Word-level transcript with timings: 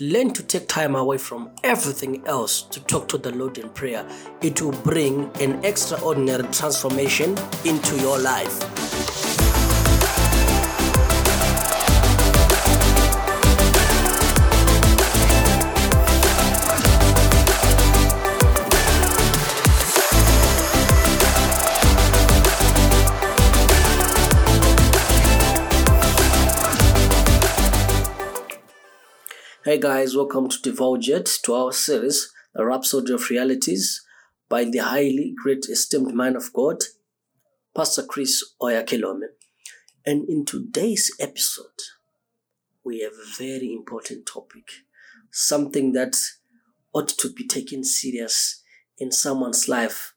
learn 0.00 0.32
to 0.32 0.42
take 0.42 0.68
time 0.68 0.94
away 0.94 1.18
from 1.18 1.50
everything 1.64 2.26
else 2.26 2.62
to 2.62 2.80
talk 2.80 3.08
to 3.08 3.18
the 3.18 3.32
Lord 3.32 3.58
in 3.58 3.68
prayer. 3.70 4.06
It 4.42 4.60
will 4.62 4.72
bring 4.82 5.30
an 5.40 5.64
extraordinary 5.64 6.44
transformation 6.52 7.36
into 7.64 7.96
your 8.00 8.18
life. 8.18 8.87
Hey 29.68 29.76
guys, 29.76 30.16
welcome 30.16 30.48
to 30.48 30.62
Divulge 30.62 31.10
It, 31.10 31.28
to 31.42 31.52
our 31.52 31.72
series, 31.72 32.32
The 32.54 32.64
Rhapsody 32.64 33.12
of 33.12 33.28
Realities, 33.28 34.02
by 34.48 34.64
the 34.64 34.78
highly 34.78 35.34
great 35.36 35.66
esteemed 35.66 36.14
man 36.14 36.36
of 36.36 36.54
God, 36.54 36.78
Pastor 37.76 38.02
Chris 38.02 38.42
Oyakhilome. 38.62 39.26
And 40.06 40.26
in 40.26 40.46
today's 40.46 41.14
episode, 41.20 41.82
we 42.82 43.00
have 43.00 43.12
a 43.12 43.36
very 43.36 43.70
important 43.74 44.24
topic, 44.24 44.70
something 45.30 45.92
that 45.92 46.16
ought 46.94 47.08
to 47.08 47.30
be 47.30 47.46
taken 47.46 47.84
serious 47.84 48.62
in 48.96 49.12
someone's 49.12 49.68
life, 49.68 50.14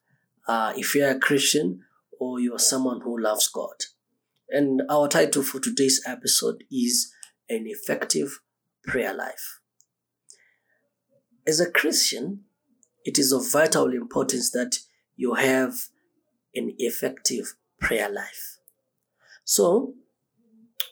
uh, 0.48 0.72
if 0.78 0.94
you're 0.94 1.10
a 1.10 1.18
Christian 1.18 1.82
or 2.18 2.40
you're 2.40 2.58
someone 2.58 3.02
who 3.02 3.20
loves 3.20 3.48
God. 3.48 3.84
And 4.48 4.80
our 4.88 5.08
title 5.08 5.42
for 5.42 5.60
today's 5.60 6.02
episode 6.06 6.64
is 6.70 7.12
An 7.50 7.64
Effective 7.66 8.40
prayer 8.84 9.14
life. 9.14 9.60
As 11.46 11.60
a 11.60 11.70
Christian, 11.70 12.44
it 13.04 13.18
is 13.18 13.32
of 13.32 13.50
vital 13.50 13.92
importance 13.92 14.50
that 14.52 14.78
you 15.16 15.34
have 15.34 15.74
an 16.54 16.74
effective 16.78 17.54
prayer 17.80 18.08
life. 18.10 18.58
So, 19.44 19.94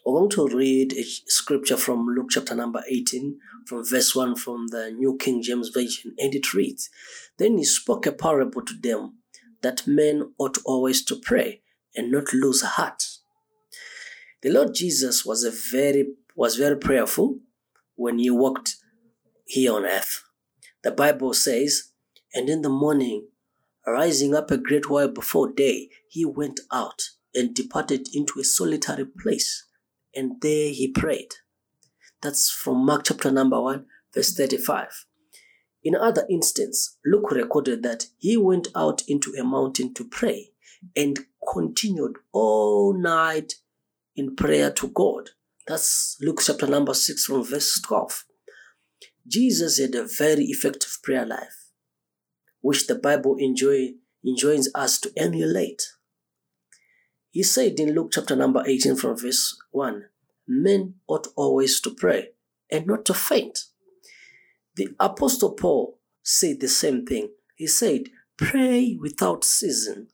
we're 0.05 0.19
going 0.19 0.30
to 0.30 0.48
read 0.48 0.92
a 0.94 1.02
scripture 1.02 1.77
from 1.77 2.06
Luke 2.06 2.28
chapter 2.30 2.55
number 2.55 2.82
18, 2.88 3.38
from 3.66 3.84
verse 3.84 4.14
1 4.14 4.36
from 4.36 4.69
the 4.69 4.91
New 4.91 5.16
King 5.19 5.42
James 5.42 5.69
Version, 5.69 6.14
and 6.19 6.34
it 6.34 6.54
reads 6.54 6.91
Then 7.36 7.58
he 7.58 7.64
spoke 7.64 8.06
a 8.06 8.12
parable 8.12 8.62
to 8.62 8.75
them 8.75 9.19
that 9.62 9.86
men 9.86 10.32
ought 10.38 10.58
always 10.64 11.04
to 11.04 11.16
pray 11.16 11.60
and 11.94 12.10
not 12.10 12.32
lose 12.32 12.62
heart. 12.62 13.19
The 14.42 14.50
Lord 14.50 14.75
Jesus 14.75 15.25
was 15.25 15.44
a 15.44 15.50
very 15.50 16.14
was 16.34 16.56
very 16.56 16.77
prayerful 16.77 17.41
when 18.01 18.19
he 18.19 18.31
walked 18.31 18.77
here 19.45 19.75
on 19.75 19.84
earth. 19.84 20.25
The 20.83 20.91
Bible 20.91 21.34
says, 21.34 21.93
And 22.33 22.48
in 22.48 22.62
the 22.62 22.70
morning, 22.70 23.29
rising 23.87 24.34
up 24.34 24.51
a 24.51 24.56
great 24.56 24.89
while 24.89 25.09
before 25.09 25.53
day, 25.53 25.91
he 26.09 26.25
went 26.25 26.61
out 26.73 27.03
and 27.34 27.55
departed 27.55 28.09
into 28.15 28.41
a 28.41 28.45
solitary 28.45 29.05
place, 29.05 29.67
and 30.15 30.41
there 30.41 30.71
he 30.71 30.89
prayed. 30.89 31.28
That's 32.23 32.51
from 32.51 32.87
Mark 32.87 33.05
chapter 33.05 33.31
number 33.31 33.61
1, 33.61 33.84
verse 34.15 34.34
35. 34.34 35.05
In 35.84 35.95
other 35.95 36.27
instance, 36.31 36.97
Luke 37.05 37.31
recorded 37.31 37.83
that 37.83 38.06
he 38.17 38.39
went 38.39 38.69
out 38.75 39.03
into 39.09 39.34
a 39.39 39.45
mountain 39.45 39.93
to 39.93 40.05
pray 40.05 40.53
and 40.97 41.19
continued 41.53 42.17
all 42.33 42.95
night 42.95 43.56
in 44.17 44.37
prayer 44.37 44.71
to 44.71 44.89
God. 44.89 45.31
That's 45.70 46.16
Luke 46.20 46.40
chapter 46.44 46.66
number 46.66 46.92
6 46.92 47.26
from 47.26 47.44
verse 47.44 47.80
12. 47.82 48.24
Jesus 49.28 49.78
had 49.78 49.94
a 49.94 50.04
very 50.04 50.46
effective 50.46 50.98
prayer 51.00 51.24
life, 51.24 51.70
which 52.60 52.88
the 52.88 52.96
Bible 52.96 53.36
enjoy, 53.38 53.91
enjoins 54.26 54.68
us 54.74 54.98
to 54.98 55.12
emulate. 55.16 55.80
He 57.30 57.44
said 57.44 57.78
in 57.78 57.94
Luke 57.94 58.10
chapter 58.10 58.34
number 58.34 58.64
18 58.66 58.97
from 58.97 59.16
verse 59.16 59.56
1 59.70 60.06
Men 60.48 60.94
ought 61.06 61.28
always 61.36 61.80
to 61.82 61.94
pray 61.94 62.30
and 62.69 62.88
not 62.88 63.04
to 63.04 63.14
faint. 63.14 63.66
The 64.75 64.88
Apostle 64.98 65.53
Paul 65.53 66.00
said 66.20 66.59
the 66.59 66.66
same 66.66 67.06
thing. 67.06 67.28
He 67.54 67.69
said, 67.69 68.09
Pray 68.36 68.98
without 69.00 69.44
ceasing. 69.44 70.09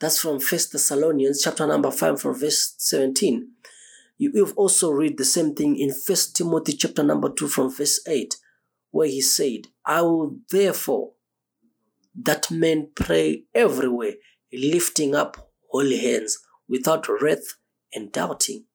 That's 0.00 0.18
from 0.18 0.40
First 0.40 0.72
Thessalonians 0.72 1.42
chapter 1.44 1.64
number 1.64 1.92
5 1.92 2.20
from 2.20 2.34
verse 2.34 2.74
17. 2.78 3.48
You 4.22 4.44
have 4.44 4.56
also 4.56 4.88
read 4.92 5.18
the 5.18 5.24
same 5.24 5.52
thing 5.52 5.76
in 5.76 5.92
First 5.92 6.36
Timothy 6.36 6.74
chapter 6.74 7.02
number 7.02 7.28
2 7.28 7.48
from 7.48 7.74
verse 7.74 8.00
8, 8.06 8.36
where 8.92 9.08
he 9.08 9.20
said, 9.20 9.66
I 9.84 10.02
will 10.02 10.36
therefore 10.48 11.14
that 12.14 12.48
men 12.48 12.90
pray 12.94 13.46
everywhere, 13.52 14.12
lifting 14.52 15.16
up 15.16 15.50
holy 15.72 15.98
hands 15.98 16.38
without 16.68 17.08
wrath 17.08 17.56
and 17.92 18.12
doubting. 18.12 18.66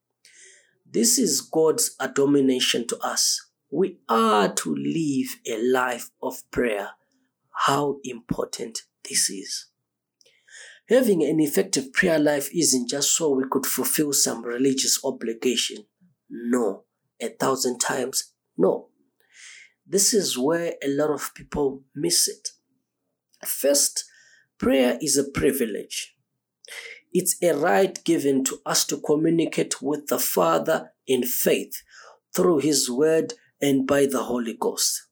This 0.85 1.17
is 1.17 1.39
God's 1.39 1.95
admonition 1.97 2.85
to 2.87 2.97
us. 2.97 3.47
We 3.71 3.99
are 4.09 4.53
to 4.53 4.75
live 4.75 5.37
a 5.47 5.63
life 5.63 6.09
of 6.21 6.43
prayer. 6.51 6.89
How 7.67 7.99
important 8.03 8.79
this 9.07 9.29
is. 9.29 9.67
Having 10.89 11.23
an 11.23 11.39
effective 11.41 11.91
prayer 11.91 12.17
life 12.17 12.49
isn't 12.55 12.89
just 12.89 13.15
so 13.15 13.29
we 13.29 13.43
could 13.49 13.65
fulfill 13.65 14.13
some 14.13 14.43
religious 14.43 14.99
obligation. 15.03 15.85
No, 16.29 16.85
a 17.21 17.29
thousand 17.29 17.79
times 17.79 18.33
no. 18.57 18.87
This 19.85 20.13
is 20.13 20.37
where 20.37 20.73
a 20.83 20.87
lot 20.87 21.11
of 21.11 21.33
people 21.33 21.83
miss 21.95 22.27
it. 22.27 22.49
First, 23.45 24.05
prayer 24.57 24.97
is 25.01 25.17
a 25.17 25.29
privilege. 25.29 26.15
It's 27.13 27.41
a 27.41 27.53
right 27.53 28.01
given 28.03 28.43
to 28.45 28.59
us 28.65 28.85
to 28.87 28.97
communicate 28.97 29.81
with 29.81 30.07
the 30.07 30.19
Father 30.19 30.91
in 31.05 31.23
faith 31.23 31.81
through 32.35 32.59
His 32.59 32.89
Word 32.89 33.33
and 33.61 33.87
by 33.87 34.05
the 34.05 34.23
Holy 34.23 34.55
Ghost. 34.59 35.06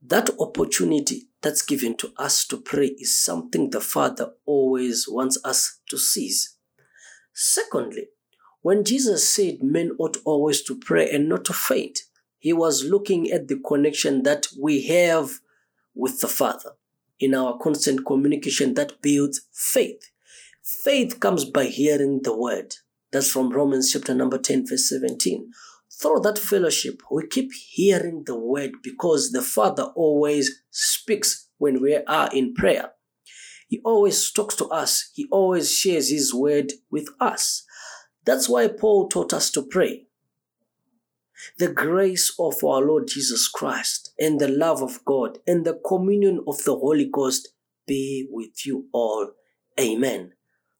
That 0.00 0.30
opportunity 0.38 1.28
that's 1.42 1.62
given 1.62 1.96
to 1.98 2.12
us 2.16 2.46
to 2.46 2.56
pray 2.56 2.88
is 2.98 3.16
something 3.16 3.70
the 3.70 3.80
Father 3.80 4.30
always 4.46 5.06
wants 5.08 5.38
us 5.44 5.80
to 5.88 5.98
seize. 5.98 6.56
Secondly, 7.32 8.08
when 8.62 8.84
Jesus 8.84 9.28
said 9.28 9.62
men 9.62 9.92
ought 9.98 10.16
always 10.24 10.62
to 10.64 10.78
pray 10.78 11.10
and 11.10 11.28
not 11.28 11.44
to 11.46 11.52
faint, 11.52 12.00
he 12.38 12.52
was 12.52 12.84
looking 12.84 13.30
at 13.30 13.48
the 13.48 13.60
connection 13.66 14.22
that 14.22 14.46
we 14.60 14.86
have 14.86 15.30
with 15.94 16.20
the 16.20 16.28
Father 16.28 16.72
in 17.18 17.34
our 17.34 17.58
constant 17.58 18.06
communication 18.06 18.74
that 18.74 19.02
builds 19.02 19.42
faith. 19.52 20.10
Faith 20.62 21.18
comes 21.18 21.44
by 21.44 21.64
hearing 21.64 22.20
the 22.22 22.36
word. 22.36 22.76
That's 23.10 23.30
from 23.30 23.50
Romans 23.50 23.92
chapter 23.92 24.14
number 24.14 24.38
10, 24.38 24.66
verse 24.68 24.88
17 24.88 25.50
through 26.00 26.20
that 26.20 26.38
fellowship, 26.38 27.02
we 27.10 27.26
keep 27.26 27.50
hearing 27.52 28.22
the 28.24 28.38
word 28.38 28.72
because 28.82 29.32
the 29.32 29.42
Father 29.42 29.84
always 29.96 30.62
speaks 30.70 31.48
when 31.58 31.82
we 31.82 31.96
are 31.96 32.28
in 32.32 32.54
prayer. 32.54 32.90
He 33.68 33.80
always 33.84 34.30
talks 34.30 34.54
to 34.56 34.66
us, 34.66 35.10
He 35.14 35.26
always 35.30 35.72
shares 35.72 36.10
His 36.10 36.32
word 36.32 36.72
with 36.90 37.08
us. 37.20 37.64
That's 38.24 38.48
why 38.48 38.68
Paul 38.68 39.08
taught 39.08 39.32
us 39.32 39.50
to 39.52 39.62
pray. 39.62 40.06
The 41.58 41.72
grace 41.72 42.32
of 42.38 42.62
our 42.64 42.80
Lord 42.80 43.08
Jesus 43.08 43.48
Christ 43.48 44.12
and 44.18 44.40
the 44.40 44.48
love 44.48 44.82
of 44.82 45.04
God 45.04 45.38
and 45.46 45.64
the 45.64 45.80
communion 45.86 46.44
of 46.46 46.62
the 46.64 46.76
Holy 46.76 47.08
Ghost 47.10 47.48
be 47.86 48.28
with 48.30 48.66
you 48.66 48.86
all. 48.92 49.32
Amen. 49.78 50.32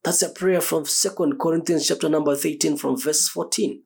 That's 0.05 0.23
a 0.23 0.29
prayer 0.29 0.61
from 0.61 0.85
Second 0.85 1.39
Corinthians 1.39 1.87
chapter 1.89 2.09
number 2.09 2.37
13 2.37 2.77
from 2.77 2.97
verse 2.97 3.29
14. 3.29 3.83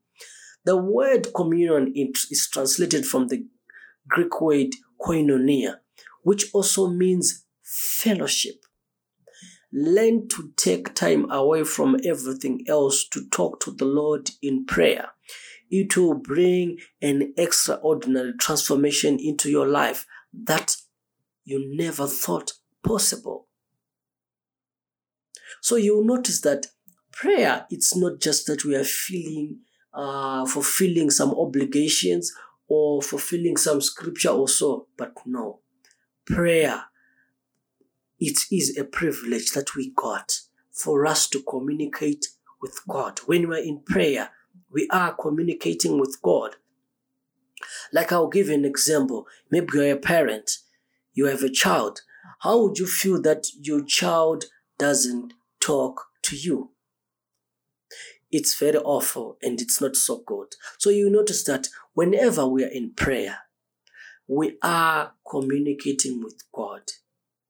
The 0.65 0.77
word 0.77 1.29
communion 1.35 1.93
is 1.95 2.49
translated 2.53 3.07
from 3.07 3.29
the 3.29 3.47
Greek 4.09 4.41
word 4.41 4.75
koinonia, 5.01 5.77
which 6.23 6.47
also 6.53 6.89
means 6.89 7.45
fellowship. 7.63 8.65
Learn 9.73 10.29
to 10.29 10.53
take 10.57 10.95
time 10.95 11.31
away 11.31 11.65
from 11.65 11.97
everything 12.05 12.65
else 12.69 13.09
to 13.09 13.29
talk 13.31 13.59
to 13.61 13.71
the 13.71 13.87
Lord 13.87 14.31
in 14.43 14.67
prayer. 14.67 15.09
It 15.71 15.97
will 15.97 16.15
bring 16.15 16.79
an 17.01 17.33
extraordinary 17.39 18.35
transformation 18.39 19.19
into 19.19 19.51
your 19.51 19.67
life 19.67 20.07
that 20.45 20.77
you 21.45 21.75
never 21.75 22.07
thought 22.07 22.53
possible. 22.85 23.49
So 25.63 25.77
you'll 25.77 26.05
notice 26.05 26.43
that 26.43 26.67
prayer, 27.11 27.67
it's 27.71 27.97
not 27.97 28.21
just 28.21 28.47
that 28.47 28.65
we 28.65 28.75
are 28.75 28.85
feeling 28.85 29.61
uh, 29.95 30.47
fulfilling 30.47 31.11
some 31.11 31.31
obligations 31.35 32.33
or 32.69 33.03
fulfilling 33.03 33.57
some 33.57 33.81
scripture 33.81 34.31
or 34.31 34.49
so. 34.49 34.87
But 34.97 35.15
no, 35.27 35.61
prayer, 36.27 36.85
it 38.19 38.39
is 38.51 38.77
a 38.79 38.85
privilege 38.85 39.53
that 39.53 39.75
we 39.75 39.93
got 39.95 40.41
for 40.71 41.07
us 41.07 41.29
to 41.29 41.43
communicate 41.43 42.27
with 42.61 42.81
God. 42.89 43.21
When 43.27 43.49
we're 43.49 43.63
in 43.63 43.81
prayer, 43.81 44.31
we 44.71 44.89
are 44.91 45.13
communicating 45.13 45.99
with 46.01 46.19
God. 46.23 46.57
Like 47.93 48.13
I'll 48.13 48.29
give 48.29 48.49
you 48.49 48.55
an 48.55 48.65
example. 48.65 49.27
Maybe 49.51 49.69
you're 49.75 49.93
a 49.93 49.97
parent, 49.97 50.51
you 51.13 51.27
have 51.27 51.43
a 51.43 51.51
child. 51.51 52.01
How 52.41 52.63
would 52.63 52.79
you 52.79 52.87
feel 52.87 53.21
that 53.23 53.47
your 53.61 53.85
child 53.85 54.47
doesn't 54.79 55.35
talk 55.61 56.07
to 56.23 56.37
you? 56.37 56.71
It's 58.33 58.59
very 58.59 58.79
awful 58.79 59.37
and 59.43 59.61
it's 59.61 59.81
not 59.81 59.95
so 59.95 60.23
good. 60.27 60.55
So 60.79 60.89
you 60.89 61.11
notice 61.11 61.45
that 61.45 61.69
whenever 61.93 62.47
we 62.47 62.65
are 62.65 62.69
in 62.69 62.95
prayer, 62.95 63.41
we 64.27 64.57
are 64.63 65.13
communicating 65.31 66.23
with 66.25 66.43
God. 66.55 66.83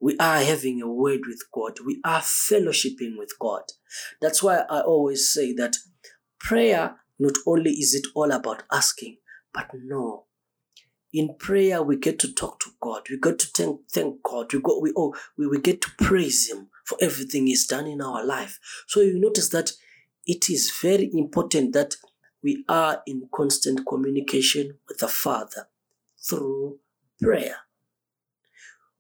We 0.01 0.17
are 0.19 0.41
having 0.43 0.83
a 0.83 0.89
word 0.93 1.21
with 1.29 1.45
God. 1.55 1.79
We 1.87 2.01
are 2.05 2.21
fellowshipping 2.21 3.17
with 3.17 3.33
God. 3.39 3.63
That's 4.21 4.43
why 4.43 4.65
I 4.69 4.81
always 4.81 5.33
say 5.33 5.53
that 5.55 5.77
prayer, 6.41 6.97
not 7.21 7.35
only 7.47 7.71
is 7.71 7.95
it 7.95 8.09
all 8.17 8.33
about 8.33 8.65
asking, 8.73 9.19
but 9.55 9.71
no. 9.73 10.25
In 11.15 11.37
prayer, 11.39 11.81
we 11.83 11.97
get 11.97 12.19
to 12.21 12.33
talk 12.35 12.59
to 12.61 12.71
God. 12.81 13.03
We 13.09 13.21
get 13.21 13.39
to 13.39 13.47
thank, 13.47 13.81
thank 13.93 14.23
God. 14.25 14.53
We, 14.53 14.61
we, 14.81 14.93
oh, 14.97 15.15
we, 15.39 15.47
we 15.47 15.61
get 15.61 15.81
to 15.83 15.91
praise 15.99 16.51
Him 16.51 16.71
for 16.85 16.99
everything 17.01 17.47
He's 17.47 17.67
done 17.67 17.87
in 17.87 18.01
our 18.01 18.25
life. 18.25 18.59
So 18.89 19.01
you 19.01 19.21
notice 19.21 19.51
that 19.51 19.73
it 20.27 20.49
is 20.49 20.71
very 20.71 21.11
important 21.13 21.73
that 21.73 21.97
we 22.43 22.65
are 22.69 23.03
in 23.07 23.29
constant 23.33 23.87
communication 23.87 24.79
with 24.89 24.99
the 24.99 25.09
Father 25.09 25.69
through 26.19 26.79
prayer. 27.21 27.57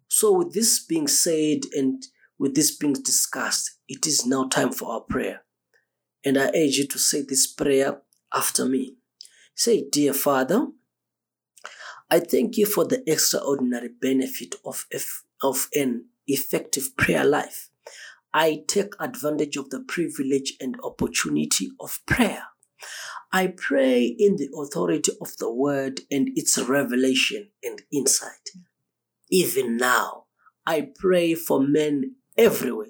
So, 0.09 0.33
with 0.33 0.53
this 0.53 0.79
being 0.85 1.09
said 1.09 1.61
and 1.75 2.05
with 2.39 2.55
this 2.55 2.77
being 2.77 2.95
discussed, 2.95 3.79
it 3.89 4.07
is 4.07 4.27
now 4.27 4.49
time 4.49 4.73
for 4.73 4.93
our 4.93 5.01
prayer. 5.01 5.43
And 6.25 6.39
I 6.39 6.49
urge 6.49 6.77
you 6.77 6.87
to 6.89 6.99
say 6.99 7.23
this 7.23 7.47
prayer 7.47 8.01
after 8.33 8.65
me. 8.65 8.97
Say, 9.55 9.89
Dear 9.91 10.13
Father, 10.13 10.69
I 12.11 12.21
thank 12.21 12.57
you 12.59 12.67
for 12.67 12.85
the 12.85 13.03
extraordinary 13.11 13.89
benefit 13.89 14.55
of, 14.65 14.87
of 15.43 15.69
an 15.75 16.07
effective 16.27 16.97
prayer 16.97 17.25
life. 17.25 17.71
I 18.35 18.65
take 18.67 18.95
advantage 18.99 19.57
of 19.57 19.71
the 19.71 19.81
privilege 19.81 20.55
and 20.61 20.77
opportunity 20.83 21.71
of 21.81 22.01
prayer. 22.07 22.45
I 23.33 23.49
pray 23.49 24.05
in 24.05 24.37
the 24.37 24.49
authority 24.57 25.13
of 25.21 25.37
the 25.39 25.53
word 25.53 26.01
and 26.11 26.29
its 26.35 26.59
revelation 26.59 27.51
and 27.63 27.83
insight. 27.93 28.51
Even 29.31 29.77
now, 29.77 30.25
I 30.67 30.91
pray 30.95 31.35
for 31.35 31.61
men 31.61 32.17
everywhere, 32.37 32.89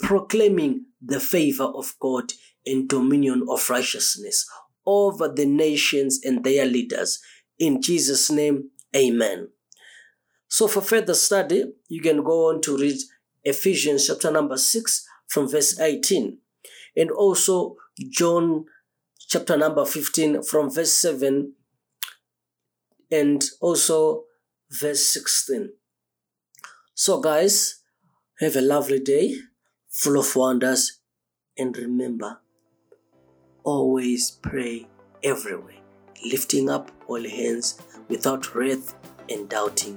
proclaiming 0.00 0.86
the 1.00 1.20
favor 1.20 1.64
of 1.64 1.94
God 2.00 2.32
and 2.64 2.88
dominion 2.88 3.44
of 3.48 3.68
righteousness 3.68 4.46
over 4.86 5.28
the 5.28 5.46
nations 5.46 6.20
and 6.24 6.44
their 6.44 6.64
leaders. 6.64 7.20
In 7.58 7.82
Jesus' 7.82 8.30
name, 8.30 8.70
amen. 8.94 9.48
So, 10.48 10.68
for 10.68 10.80
further 10.80 11.14
study, 11.14 11.64
you 11.88 12.00
can 12.00 12.22
go 12.22 12.50
on 12.50 12.60
to 12.62 12.76
read 12.76 12.98
Ephesians 13.44 14.06
chapter 14.06 14.30
number 14.30 14.56
6 14.56 15.06
from 15.26 15.48
verse 15.48 15.78
18, 15.78 16.38
and 16.96 17.10
also 17.10 17.76
John 18.10 18.66
chapter 19.28 19.56
number 19.56 19.84
15 19.84 20.42
from 20.42 20.70
verse 20.70 20.92
7 20.92 21.54
and 23.10 23.44
also 23.60 24.24
verse 24.70 25.06
16. 25.06 25.70
So, 26.94 27.20
guys, 27.20 27.80
have 28.40 28.56
a 28.56 28.60
lovely 28.60 29.00
day 29.00 29.36
full 29.88 30.18
of 30.18 30.34
wonders, 30.34 31.00
and 31.56 31.76
remember 31.76 32.38
always 33.64 34.30
pray 34.30 34.86
everywhere, 35.22 35.76
lifting 36.24 36.68
up 36.68 36.90
all 37.06 37.22
hands 37.22 37.80
without 38.08 38.54
wrath 38.54 38.94
and 39.28 39.48
doubting. 39.48 39.96